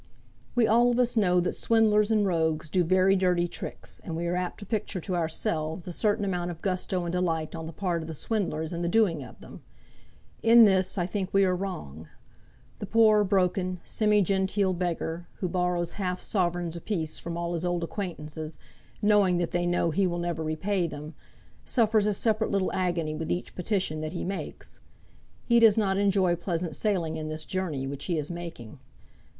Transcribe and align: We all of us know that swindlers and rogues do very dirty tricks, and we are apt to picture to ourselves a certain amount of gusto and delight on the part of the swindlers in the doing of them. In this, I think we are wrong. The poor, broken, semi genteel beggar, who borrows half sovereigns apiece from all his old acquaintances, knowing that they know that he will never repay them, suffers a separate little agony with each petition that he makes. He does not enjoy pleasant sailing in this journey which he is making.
We 0.55 0.65
all 0.65 0.89
of 0.89 0.97
us 0.97 1.15
know 1.15 1.39
that 1.41 1.51
swindlers 1.51 2.09
and 2.11 2.25
rogues 2.25 2.71
do 2.71 2.83
very 2.83 3.15
dirty 3.15 3.47
tricks, 3.47 4.01
and 4.03 4.15
we 4.15 4.25
are 4.25 4.35
apt 4.35 4.57
to 4.61 4.65
picture 4.65 4.99
to 4.99 5.15
ourselves 5.15 5.87
a 5.87 5.91
certain 5.91 6.25
amount 6.25 6.49
of 6.49 6.63
gusto 6.63 7.03
and 7.05 7.11
delight 7.11 7.53
on 7.53 7.67
the 7.67 7.71
part 7.71 8.01
of 8.01 8.07
the 8.07 8.15
swindlers 8.15 8.73
in 8.73 8.81
the 8.81 8.89
doing 8.89 9.21
of 9.23 9.39
them. 9.41 9.61
In 10.41 10.65
this, 10.65 10.97
I 10.97 11.05
think 11.05 11.31
we 11.31 11.45
are 11.45 11.55
wrong. 11.55 12.07
The 12.79 12.87
poor, 12.87 13.23
broken, 13.23 13.79
semi 13.85 14.23
genteel 14.23 14.73
beggar, 14.73 15.27
who 15.35 15.47
borrows 15.47 15.91
half 15.91 16.19
sovereigns 16.19 16.75
apiece 16.75 17.19
from 17.19 17.37
all 17.37 17.53
his 17.53 17.63
old 17.63 17.83
acquaintances, 17.83 18.57
knowing 19.03 19.37
that 19.37 19.51
they 19.51 19.67
know 19.67 19.91
that 19.91 19.97
he 19.97 20.07
will 20.07 20.17
never 20.17 20.41
repay 20.43 20.87
them, 20.87 21.13
suffers 21.63 22.07
a 22.07 22.13
separate 22.13 22.49
little 22.49 22.73
agony 22.73 23.13
with 23.13 23.31
each 23.31 23.53
petition 23.53 24.01
that 24.01 24.13
he 24.13 24.23
makes. 24.23 24.79
He 25.45 25.59
does 25.59 25.77
not 25.77 25.97
enjoy 25.99 26.35
pleasant 26.37 26.75
sailing 26.75 27.17
in 27.17 27.27
this 27.27 27.45
journey 27.45 27.85
which 27.85 28.05
he 28.05 28.17
is 28.17 28.31
making. 28.31 28.79